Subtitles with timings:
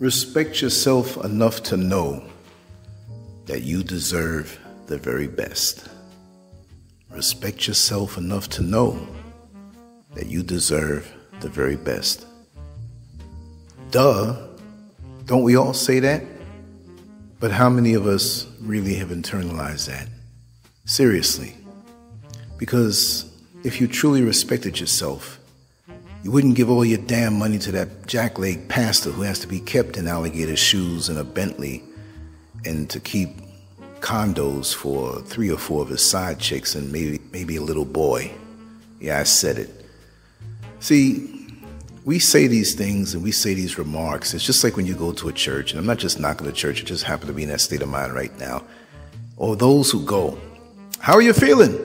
[0.00, 2.24] Respect yourself enough to know
[3.46, 5.88] that you deserve the very best.
[7.10, 9.06] Respect yourself enough to know
[10.14, 11.10] that you deserve
[11.40, 12.26] the very best.
[13.92, 14.48] Duh.
[15.26, 16.24] Don't we all say that?
[17.38, 20.08] But how many of us really have internalized that?
[20.86, 21.54] Seriously.
[22.58, 23.32] Because
[23.62, 25.38] if you truly respected yourself,
[26.24, 29.60] you wouldn't give all your damn money to that jackleg pastor who has to be
[29.60, 31.84] kept in alligator shoes and a Bentley
[32.64, 33.28] and to keep
[34.00, 38.32] condos for three or four of his side chicks and maybe maybe a little boy.
[39.00, 39.84] Yeah, I said it.
[40.80, 41.46] See,
[42.06, 44.32] we say these things and we say these remarks.
[44.32, 46.54] It's just like when you go to a church, and I'm not just knocking the
[46.54, 48.64] church, I just happen to be in that state of mind right now.
[49.36, 50.38] Or those who go,
[51.00, 51.76] How are you feeling?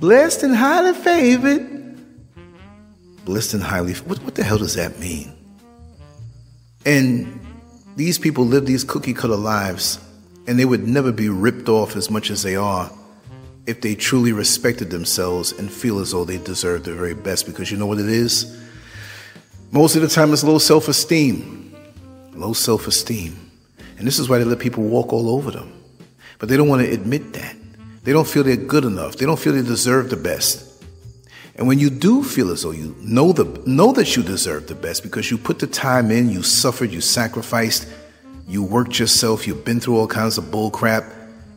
[0.00, 1.83] Blessed and highly favored.
[3.24, 5.32] Blessed and highly what, what the hell does that mean?
[6.84, 7.40] And
[7.96, 9.98] these people live these cookie cutter lives,
[10.46, 12.90] and they would never be ripped off as much as they are
[13.66, 17.46] if they truly respected themselves and feel as though they deserve the very best.
[17.46, 18.60] Because you know what it is?
[19.70, 21.74] Most of the time, it's low self esteem.
[22.34, 23.50] Low self esteem.
[23.96, 25.72] And this is why they let people walk all over them.
[26.38, 27.56] But they don't want to admit that.
[28.02, 29.16] They don't feel they're good enough.
[29.16, 30.73] They don't feel they deserve the best.
[31.56, 34.74] And when you do feel as though you know the know that you deserve the
[34.74, 37.88] best because you put the time in, you suffered, you sacrificed,
[38.48, 41.04] you worked yourself, you've been through all kinds of bull crap,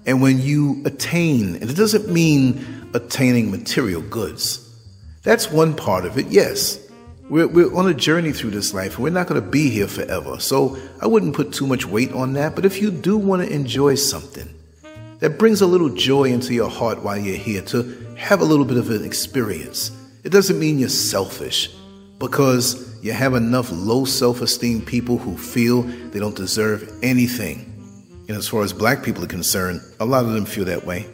[0.05, 4.63] and when you attain, and it doesn't mean attaining material goods.
[5.23, 6.79] That's one part of it, yes.
[7.29, 9.87] We're, we're on a journey through this life and we're not going to be here
[9.87, 10.39] forever.
[10.39, 12.55] So I wouldn't put too much weight on that.
[12.55, 14.47] But if you do want to enjoy something
[15.19, 18.65] that brings a little joy into your heart while you're here, to have a little
[18.65, 19.91] bit of an experience,
[20.23, 21.69] it doesn't mean you're selfish
[22.19, 27.73] because you have enough low self esteem people who feel they don't deserve anything.
[28.27, 31.07] And as far as black people are concerned, a lot of them feel that way.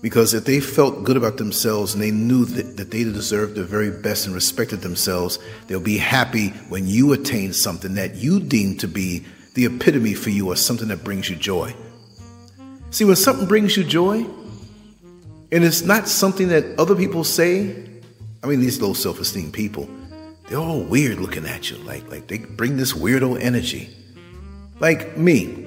[0.00, 3.62] Because if they felt good about themselves and they knew that, that they deserved the
[3.62, 8.76] very best and respected themselves, they'll be happy when you attain something that you deem
[8.78, 9.24] to be
[9.54, 11.72] the epitome for you or something that brings you joy.
[12.92, 14.24] See, when something brings you joy,
[15.50, 17.84] and it's not something that other people say,
[18.44, 19.88] I mean, these low self esteem people,
[20.48, 21.78] they're all weird looking at you.
[21.78, 23.90] Like, like they bring this weirdo energy.
[24.78, 25.66] Like me.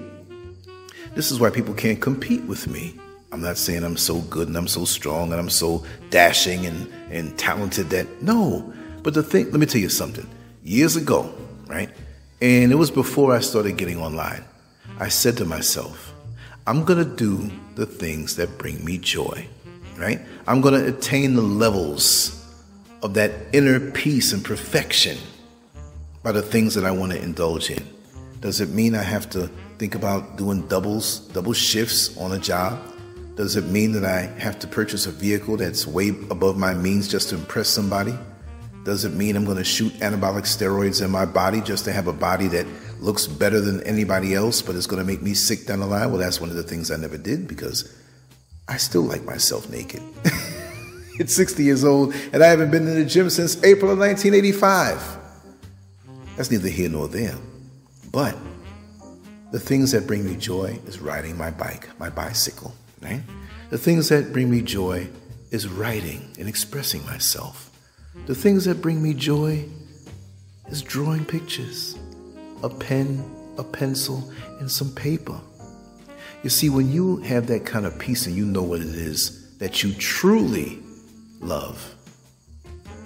[1.13, 2.97] This is why people can't compete with me
[3.35, 6.89] I'm not saying I'm so good and I'm so strong and I'm so dashing and,
[7.11, 8.73] and talented that, no.
[9.03, 10.25] But the thing, let me tell you something.
[10.63, 11.33] Years ago,
[11.67, 11.89] right?
[12.41, 14.45] And it was before I started getting online.
[15.01, 16.13] I said to myself,
[16.67, 19.45] I'm going to do the things that bring me joy,
[19.97, 20.19] right?
[20.47, 22.43] I'm going to attain the levels
[23.03, 25.15] of that inner peace and perfection
[26.23, 27.87] by the things that I want to indulge in.
[28.41, 32.81] Does it mean I have to think about doing doubles, double shifts on a job?
[33.35, 37.07] Does it mean that I have to purchase a vehicle that's way above my means
[37.07, 38.17] just to impress somebody?
[38.85, 42.07] Does it mean I'm going to shoot anabolic steroids in my body just to have
[42.07, 42.65] a body that
[43.01, 46.09] looks better than anybody else, but it's going to make me sick down the line?
[46.09, 47.93] Well, that's one of the things I never did because
[48.69, 50.01] I still like myself naked.
[51.19, 55.17] it's 60 years old, and I haven't been in the gym since April of 1985.
[56.37, 57.35] That's neither here nor there.
[58.11, 58.37] But
[59.51, 62.73] the things that bring me joy is riding my bike, my bicycle
[63.05, 63.21] right?
[63.69, 65.07] The things that bring me joy
[65.51, 67.71] is writing and expressing myself.
[68.25, 69.65] The things that bring me joy
[70.69, 71.97] is drawing pictures,
[72.63, 73.23] a pen,
[73.57, 75.39] a pencil, and some paper.
[76.41, 79.55] You see, when you have that kind of peace and you know what it is
[79.57, 80.79] that you truly
[81.39, 81.93] love,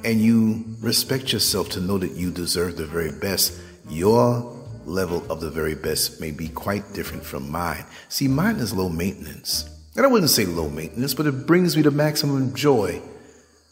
[0.06, 3.60] and you respect yourself to know that you deserve the very best,
[3.90, 4.56] your
[4.86, 7.84] level of the very best may be quite different from mine.
[8.08, 9.70] See, mine is low maintenance.
[9.98, 13.02] And I wouldn't say low maintenance, but it brings me the maximum joy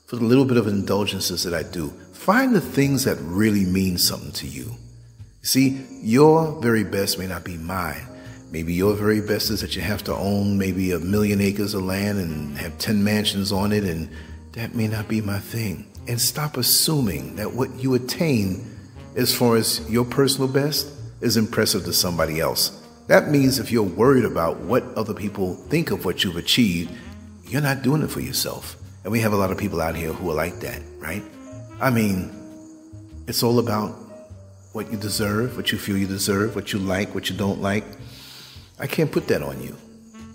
[0.07, 1.89] for the little bit of indulgences that I do.
[2.13, 4.71] Find the things that really mean something to you.
[5.41, 8.07] See, your very best may not be mine.
[8.49, 11.83] Maybe your very best is that you have to own maybe a million acres of
[11.83, 14.09] land and have 10 mansions on it, and
[14.53, 15.85] that may not be my thing.
[16.07, 18.65] And stop assuming that what you attain
[19.17, 20.89] as far as your personal best
[21.19, 22.81] is impressive to somebody else.
[23.07, 26.91] That means if you're worried about what other people think of what you've achieved,
[27.45, 28.77] you're not doing it for yourself.
[29.07, 31.23] And we have a lot of people out here who are like that, right?
[31.79, 32.29] I mean,
[33.25, 33.95] it's all about
[34.73, 37.85] what you deserve, what you feel you deserve, what you like, what you don't like.
[38.77, 39.77] I can't put that on you.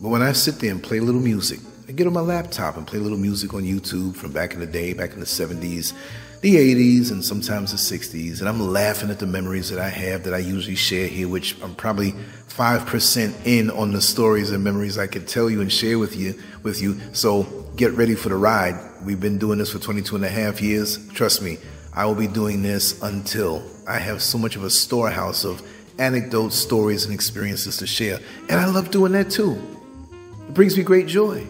[0.00, 2.78] But when I sit there and play a little music, I get on my laptop
[2.78, 5.26] and play a little music on YouTube from back in the day, back in the
[5.26, 5.92] 70s,
[6.42, 10.24] the 80s and sometimes the 60s, and I'm laughing at the memories that I have
[10.24, 12.14] that I usually share here, which I'm probably
[12.48, 16.34] 5% in on the stories and memories I could tell you and share with you
[16.64, 16.98] with you.
[17.12, 17.44] So
[17.76, 18.74] get ready for the ride.
[19.04, 21.08] We've been doing this for 22 and a half years.
[21.10, 21.58] Trust me,
[21.94, 25.62] I will be doing this until I have so much of a storehouse of
[26.00, 28.18] anecdotes, stories, and experiences to share.
[28.48, 29.62] And I love doing that too.
[30.48, 31.46] It brings me great joy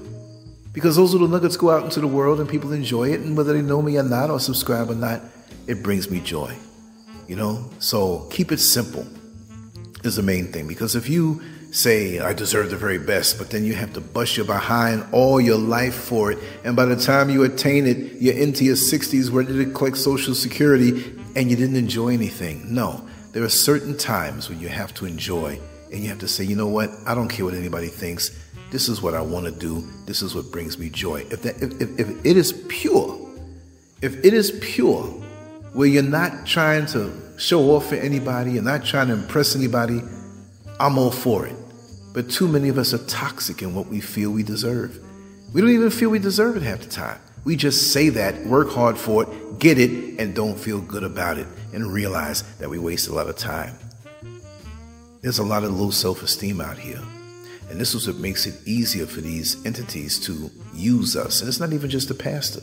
[0.72, 3.20] because those little nuggets go out into the world and people enjoy it.
[3.20, 5.20] And whether they know me or not, or subscribe or not,
[5.66, 6.56] it brings me joy.
[7.28, 7.70] You know?
[7.78, 9.06] So keep it simple
[10.02, 10.66] is the main thing.
[10.66, 11.42] Because if you
[11.72, 15.40] say, I deserve the very best, but then you have to bust your behind all
[15.40, 16.38] your life for it.
[16.64, 20.34] And by the time you attain it, you're into your 60s, ready to collect Social
[20.34, 22.74] Security, and you didn't enjoy anything.
[22.74, 25.58] No, there are certain times when you have to enjoy,
[25.90, 26.90] and you have to say, you know what?
[27.06, 28.38] I don't care what anybody thinks.
[28.72, 29.86] This is what I want to do.
[30.06, 31.26] This is what brings me joy.
[31.30, 33.20] If, that, if, if, if it is pure,
[34.00, 35.04] if it is pure,
[35.74, 40.00] where you're not trying to show off for anybody, you're not trying to impress anybody,
[40.80, 41.54] I'm all for it.
[42.14, 44.98] But too many of us are toxic in what we feel we deserve.
[45.52, 47.20] We don't even feel we deserve it half the time.
[47.44, 51.36] We just say that, work hard for it, get it, and don't feel good about
[51.36, 53.74] it, and realize that we waste a lot of time.
[55.20, 57.02] There's a lot of low self esteem out here.
[57.70, 61.40] And this is what makes it easier for these entities to use us.
[61.40, 62.62] And it's not even just a pastor,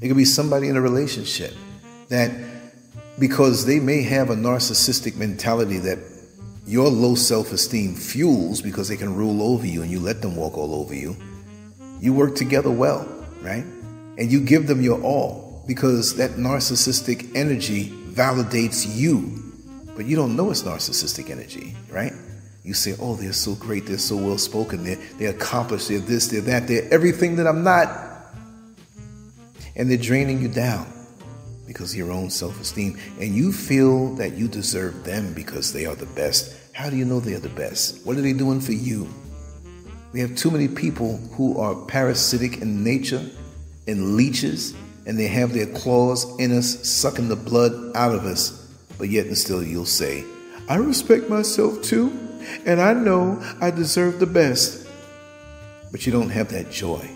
[0.00, 1.54] it could be somebody in a relationship
[2.08, 2.30] that,
[3.18, 5.98] because they may have a narcissistic mentality that
[6.66, 10.36] your low self esteem fuels because they can rule over you and you let them
[10.36, 11.16] walk all over you,
[12.00, 13.06] you work together well,
[13.40, 13.64] right?
[14.18, 19.38] And you give them your all because that narcissistic energy validates you.
[19.96, 22.12] But you don't know it's narcissistic energy, right?
[22.64, 26.28] You say, oh, they're so great, they're so well spoken, they're, they're accomplished, they're this,
[26.28, 27.88] they're that, they're everything that I'm not.
[29.74, 30.86] And they're draining you down
[31.66, 32.98] because of your own self esteem.
[33.18, 36.54] And you feel that you deserve them because they are the best.
[36.72, 38.06] How do you know they are the best?
[38.06, 39.08] What are they doing for you?
[40.12, 43.24] We have too many people who are parasitic in nature
[43.88, 44.74] and leeches,
[45.06, 48.68] and they have their claws in us, sucking the blood out of us.
[48.98, 50.24] But yet and still you'll say,
[50.68, 52.10] I respect myself too
[52.66, 54.86] and I know I deserve the best.
[55.90, 57.08] But you don't have that joy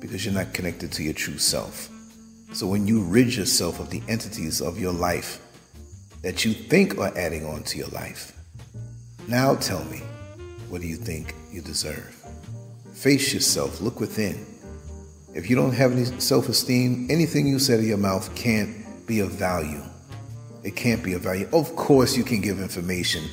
[0.00, 1.90] because you're not connected to your true self.
[2.52, 5.40] So when you rid yourself of the entities of your life
[6.22, 8.32] that you think are adding on to your life,
[9.28, 9.98] now tell me,
[10.68, 12.14] what do you think you deserve?
[12.94, 14.46] Face yourself, look within.
[15.34, 19.20] If you don't have any self esteem, anything you say to your mouth can't be
[19.20, 19.82] of value.
[20.64, 21.48] It can't be of value.
[21.52, 23.24] Of course, you can give information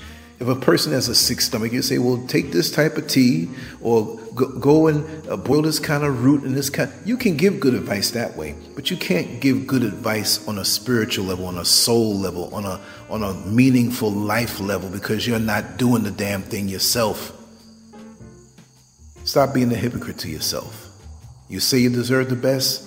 [0.44, 3.48] if a person has a sick stomach, you say, well, take this type of tea
[3.80, 6.92] or go, go and uh, boil this kind of root and this kind.
[7.06, 10.66] You can give good advice that way, but you can't give good advice on a
[10.66, 15.40] spiritual level, on a soul level, on a on a meaningful life level because you're
[15.40, 17.32] not doing the damn thing yourself.
[19.24, 20.90] Stop being a hypocrite to yourself.
[21.48, 22.86] You say you deserve the best,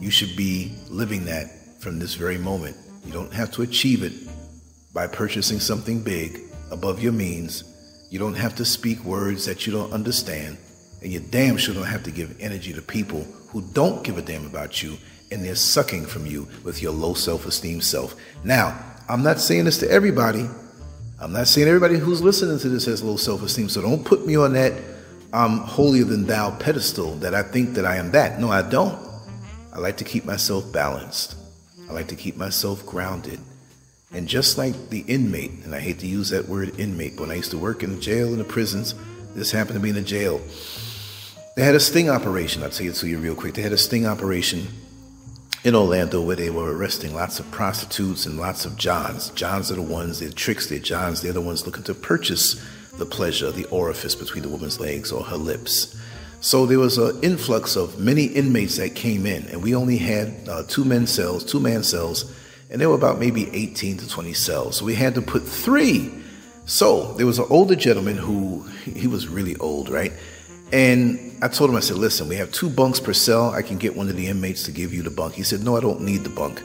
[0.00, 2.76] you should be living that from this very moment.
[3.06, 4.12] You don't have to achieve it
[4.92, 7.64] by purchasing something big above your means.
[8.10, 10.58] You don't have to speak words that you don't understand.
[11.02, 14.22] And you damn sure don't have to give energy to people who don't give a
[14.22, 14.96] damn about you
[15.30, 18.14] and they're sucking from you with your low self esteem self.
[18.44, 18.78] Now,
[19.08, 20.48] I'm not saying this to everybody.
[21.20, 23.68] I'm not saying everybody who's listening to this has low self esteem.
[23.68, 24.72] So don't put me on that
[25.34, 28.38] I'm holier than thou pedestal that I think that I am that.
[28.38, 28.96] No, I don't.
[29.72, 31.34] I like to keep myself balanced.
[31.90, 33.40] I like to keep myself grounded.
[34.14, 37.30] And just like the inmate, and I hate to use that word inmate, but when
[37.32, 38.94] I used to work in the jail and the prisons,
[39.34, 40.40] this happened to be in the jail.
[41.56, 42.62] They had a sting operation.
[42.62, 43.54] I'll tell it to you real quick.
[43.54, 44.68] They had a sting operation
[45.64, 49.30] in Orlando where they were arresting lots of prostitutes and lots of Johns.
[49.30, 52.64] Johns are the ones, they're tricks, they're Johns, they're the ones looking to purchase
[52.98, 56.00] the pleasure, the orifice between the woman's legs or her lips.
[56.40, 60.48] So there was an influx of many inmates that came in, and we only had
[60.48, 62.32] uh, two men cells, two man cells
[62.70, 64.76] and there were about maybe 18 to 20 cells.
[64.76, 66.12] So we had to put three.
[66.66, 70.12] So there was an older gentleman who he was really old, right?
[70.72, 73.50] And I told him, I said, listen, we have two bunks per cell.
[73.50, 75.34] I can get one of the inmates to give you the bunk.
[75.34, 76.62] He said, no, I don't need the bunk.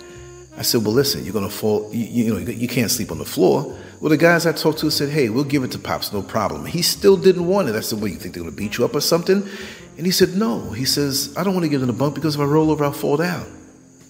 [0.57, 3.25] I said, well, listen, you're to fall, you, you, know, you can't sleep on the
[3.25, 3.77] floor.
[4.01, 6.65] Well, the guys I talked to said, hey, we'll give it to Pops, no problem.
[6.65, 7.75] He still didn't want it.
[7.75, 9.47] I said, well, you think they're to beat you up or something?
[9.97, 10.71] And he said, no.
[10.71, 12.83] He says, I don't want to get in the bunk because if I roll over,
[12.83, 13.58] I'll fall down.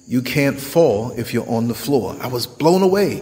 [0.10, 2.18] You can't fall if you're on the floor.
[2.20, 3.22] I was blown away.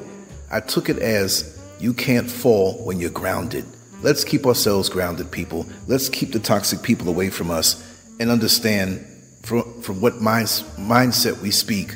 [0.49, 3.65] I took it as you can't fall when you're grounded.
[4.01, 5.65] Let's keep ourselves grounded, people.
[5.87, 7.83] Let's keep the toxic people away from us
[8.21, 9.05] and understand
[9.43, 11.93] from, from what minds, mindset we speak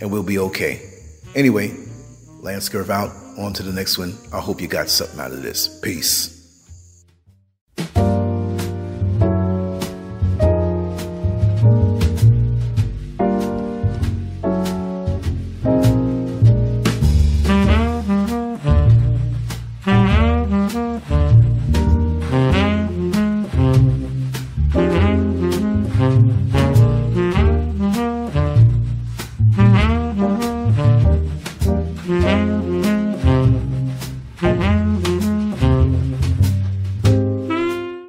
[0.00, 0.90] and we'll be okay.
[1.36, 1.76] Anyway,
[2.40, 3.14] Lance Scurv out.
[3.38, 4.18] On to the next one.
[4.32, 5.68] I hope you got something out of this.
[5.78, 6.41] Peace.